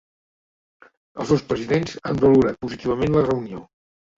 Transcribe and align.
Els 1.23 1.35
dos 1.35 1.45
presidents 1.53 1.93
han 2.11 2.25
valorat 2.27 2.61
positivament 2.67 3.19
la 3.19 3.25
reunió. 3.29 3.63